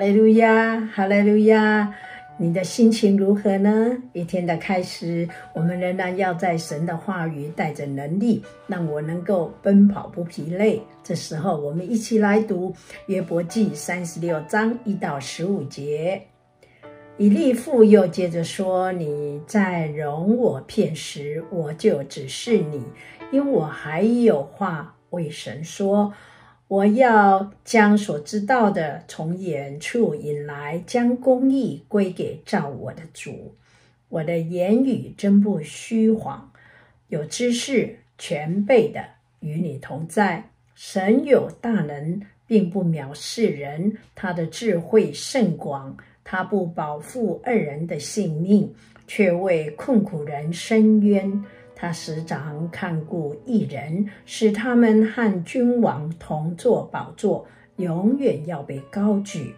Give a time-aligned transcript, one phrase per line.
[0.00, 1.94] 利路亚，哈利路亚！
[2.38, 3.94] 你的心情如何呢？
[4.14, 10.80] 一天的开始，我们仍然要在神的话语带着能力，让我能够奔跑不疲累。
[11.04, 12.74] 这时候，我们一起来读
[13.08, 16.22] 约伯记三十六章一到十五节。
[17.18, 22.82] 以利父又接着说：“你在容我片时，我就指示你，
[23.30, 26.10] 因我还有话为神说。”
[26.70, 33.56] 我要将所知道的从远处引来，将公义归给造我的主。
[34.08, 36.52] 我的言语真不虚谎，
[37.08, 39.04] 有知识全备的
[39.40, 40.48] 与你同在。
[40.76, 45.96] 神有大能，并不藐视人，他的智慧甚广。
[46.22, 48.72] 他不保护恶人的性命，
[49.08, 51.44] 却为困苦人伸冤。
[51.80, 59.54] 他时常看顾一人，使他们和君王同坐宝座，永远要被高举。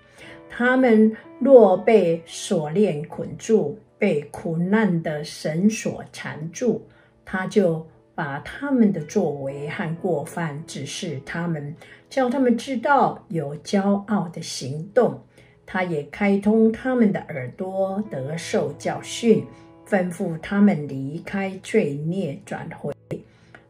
[0.48, 6.82] 他们若被锁链捆住，被苦难的绳索缠住，
[7.24, 11.74] 他就把他们的作为和过犯指示他们，
[12.08, 15.20] 叫他们知道有骄傲的行动。
[15.66, 19.44] 他也开通他们的耳朵，得受教训。
[19.92, 22.94] 吩咐他们离开罪孽，转回。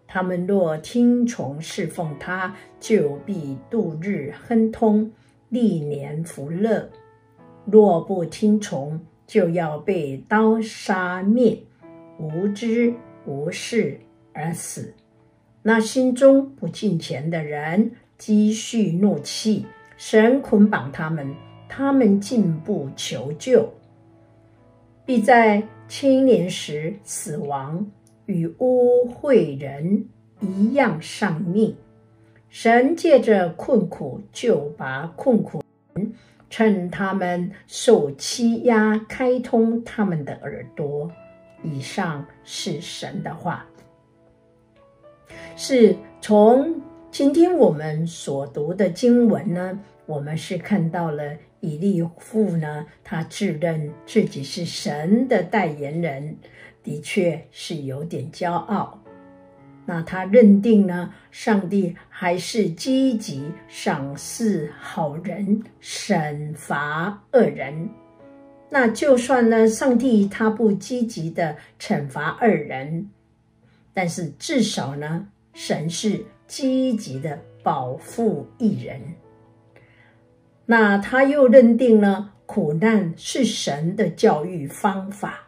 [0.06, 5.11] 他们若听从侍奉他，就必度日亨通，
[5.48, 6.89] 历年福乐；
[7.65, 11.59] 若不听从，就要被刀杀灭，
[12.20, 12.95] 无知
[13.27, 13.98] 无事
[14.33, 14.95] 而死。
[15.61, 21.34] 那心中不敬虔的人，积蓄怒气，神捆绑他们，
[21.69, 23.69] 他们进步求救，
[25.05, 25.61] 必在。
[25.94, 27.86] 青年时死亡，
[28.24, 30.08] 与污秽人
[30.40, 31.76] 一样丧命。
[32.48, 36.14] 神借着困苦救拔困苦人，
[36.48, 41.12] 趁他们受欺压，开通他们的耳朵。
[41.62, 43.66] 以上是神的话，
[45.56, 51.36] 是从今天我们所读的经文呢，我们是看到了。
[51.62, 56.37] 以利父呢，他自认自己是神的代言人，
[56.83, 59.03] 的确是有点骄傲。
[59.87, 67.89] 那他认定呢，上帝还是积极赏赐好人，审罚恶人。
[68.69, 73.09] 那就算呢，上帝他不积极的惩罚恶人，
[73.94, 79.00] 但是至少呢，神是积极的保护一人。
[80.67, 85.41] 那他又认定了苦难是神的教育方法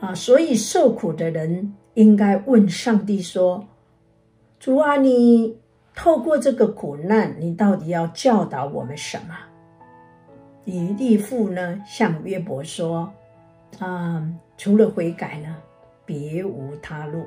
[0.00, 3.66] 啊，所以受苦的人应该问上帝说
[4.58, 5.58] ：“主啊，你
[5.94, 9.36] 透过这个苦难，你到底要教导我们什么？”
[10.64, 13.12] 以利父呢，向约伯说
[13.78, 14.26] ：“啊，
[14.56, 15.56] 除了悔改呢，
[16.04, 17.24] 别无他路，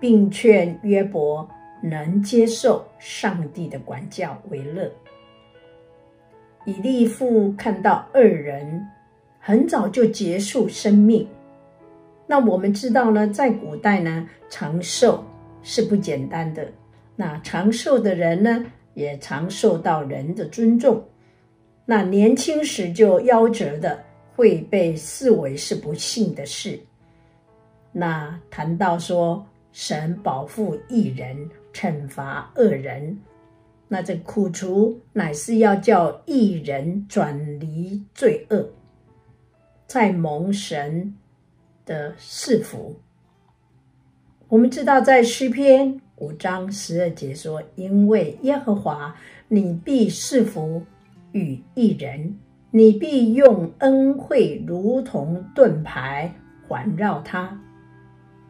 [0.00, 1.48] 并劝约伯
[1.82, 4.90] 能接受上帝的管教为乐。”
[6.64, 8.86] 以利父看到恶人
[9.38, 11.26] 很早就结束生命，
[12.26, 15.24] 那我们知道呢，在古代呢，长寿
[15.62, 16.68] 是不简单的。
[17.16, 18.64] 那长寿的人呢，
[18.94, 21.02] 也常受到人的尊重。
[21.86, 23.98] 那年轻时就夭折的，
[24.36, 26.78] 会被视为是不幸的事。
[27.90, 33.18] 那谈到说，神保护义人，惩罚恶人。
[33.88, 38.68] 那这苦楚乃是要叫一人转离罪恶，
[39.86, 41.14] 在蒙神
[41.86, 42.96] 的赐福。
[44.48, 49.14] 我们知道，在诗篇五章十二节说：“因为耶和华，
[49.48, 50.82] 你必赐福
[51.32, 52.38] 与一人，
[52.70, 56.34] 你必用恩惠如同盾牌
[56.66, 57.58] 环绕他。”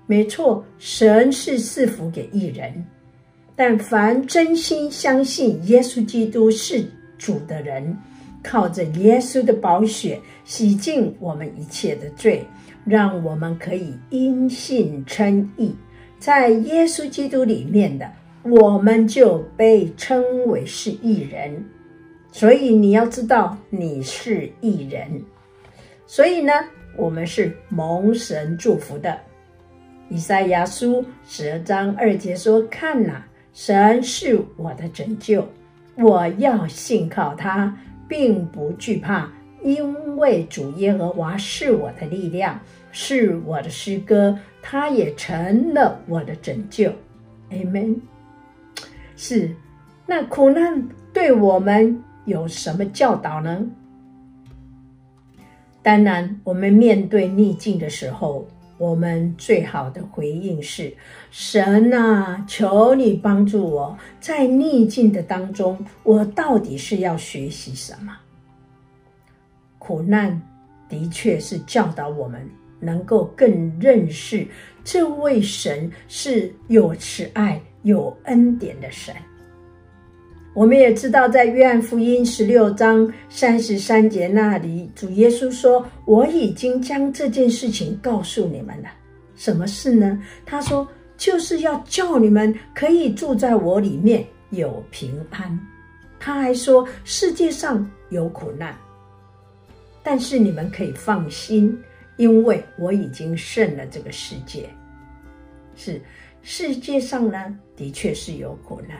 [0.07, 2.85] 没错，神是赐福给一人。
[3.59, 6.87] 但凡真心相信耶稣基督是
[7.19, 7.99] 主的人，
[8.41, 12.47] 靠着耶稣的宝血洗净我们一切的罪，
[12.85, 15.75] 让我们可以因信称义，
[16.21, 18.09] 在耶稣基督里面的，
[18.45, 21.61] 我们就被称为是义人。
[22.31, 25.21] 所以你要知道你是义人，
[26.07, 26.53] 所以呢，
[26.97, 29.19] 我们是蒙神祝福的。
[30.11, 33.21] 以赛亚书十章二节说：“看哪。”
[33.61, 35.45] 神是我的拯救，
[35.97, 37.77] 我要信靠他，
[38.07, 39.29] 并不惧怕，
[39.65, 42.61] 因为主耶和华是我的力量，
[42.93, 46.93] 是我的诗歌，他也成了我的拯救。
[47.51, 47.97] Amen。
[49.17, 49.53] 是，
[50.07, 53.67] 那苦难对我们有什么教导呢？
[55.83, 58.47] 当然，我们面对逆境的时候，
[58.79, 60.97] 我们最好的回应是：
[61.31, 68.17] 神啊，求你帮助我，在逆境的当中，我到底是要学习什么？
[69.79, 70.41] 苦难
[70.89, 72.49] 的确是教导我们
[72.79, 74.47] 能够更认识
[74.85, 79.15] 这位神是有慈爱、有恩典的神。
[80.59, 88.89] 我们也知道，在约翰福音十六章三十三节那里，主耶稣说：“我已经将这件事情告诉你们了。
[89.37, 90.21] 什么事呢？
[90.45, 90.85] 他说，
[91.17, 95.57] 就是要叫你们可以住在我里面，有平安。
[96.19, 98.77] 他还说，世界上有苦难，
[100.03, 101.79] 但是你们可以放心，
[102.17, 104.69] 因为我已经胜了这个世界。
[105.77, 106.03] 是
[106.43, 108.99] 世界上呢，的确是有苦难。”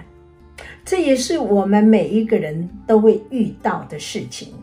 [0.89, 4.55] 这也是我们每一个人都会遇到的事情，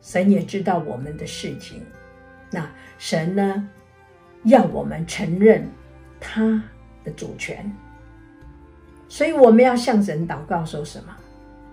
[0.00, 1.82] 神也知道我们的事情。
[2.52, 3.68] 那神呢，
[4.44, 5.68] 要我们承认
[6.20, 6.62] 他
[7.02, 7.68] 的主权，
[9.08, 11.12] 所以我们要向神祷告，说什么？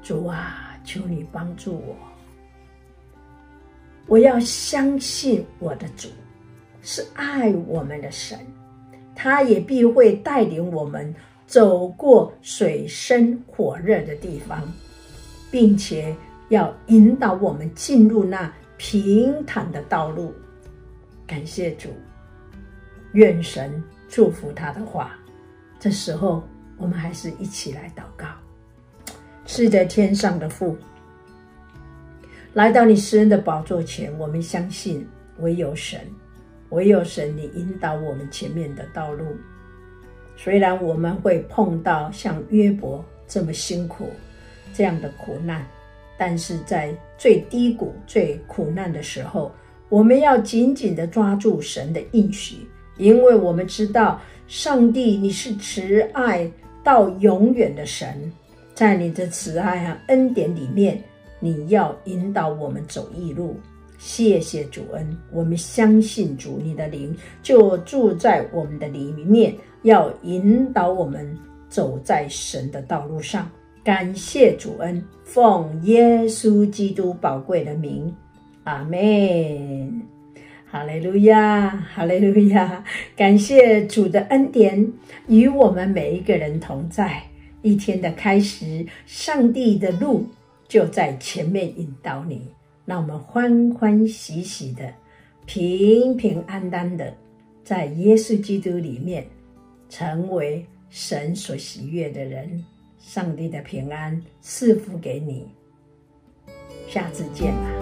[0.02, 1.96] 主啊，求你帮助我，
[4.08, 6.08] 我要相信我的主
[6.82, 8.40] 是爱我们的神，
[9.14, 11.14] 他也必会带领我们。
[11.48, 14.62] 走过水深火热的地方，
[15.50, 16.14] 并且
[16.50, 20.34] 要引导我们进入那平坦的道路。
[21.26, 21.90] 感谢主，
[23.14, 25.18] 愿神祝福他的话。
[25.80, 26.44] 这时候，
[26.78, 28.28] 我们还是一起来祷告。
[29.46, 30.76] 是的，天上的父，
[32.54, 35.08] 来到你施恩的宝座前，我们相信
[35.40, 36.02] 唯有神，
[36.72, 39.24] 唯有神，你引导我们前面的道路。
[40.38, 44.08] 虽然我们会碰到像约伯这么辛苦
[44.74, 45.68] 这样的苦难，
[46.18, 49.52] 但是在最低谷、最苦难的时候，
[49.90, 52.58] 我们要紧紧地抓住神的应许，
[52.98, 56.50] 因为我们知道上帝你是慈爱
[56.84, 58.32] 到永远的神，
[58.76, 61.04] 在你的慈爱和恩典里面，
[61.40, 63.60] 你要引导我们走义路。
[63.98, 69.56] 谢谢主恩，我们相信主，你的灵就住在我们的里面。
[69.88, 71.26] 要引导我们
[71.70, 73.50] 走在神的道路上，
[73.86, 78.14] 感谢主恩，奉耶稣基督宝贵的名，
[78.66, 80.02] 阿门。
[80.70, 82.84] 哈利路亚，哈利路亚，
[83.16, 84.92] 感谢主的恩典
[85.28, 87.24] 与我们每一个人同在。
[87.62, 90.28] 一天的开始，上帝的路
[90.68, 92.42] 就在前面引导你，
[92.84, 94.94] 让我们欢欢喜喜的、
[95.46, 97.14] 平平安安的，
[97.64, 99.26] 在耶稣基督里面。
[99.90, 102.64] 成为神所喜悦的人，
[103.00, 105.48] 上帝的平安赐福给你。
[106.88, 107.77] 下次见吧。